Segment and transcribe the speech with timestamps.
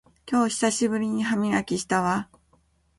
[0.25, 2.27] 今日久しぶりに歯磨きしたわ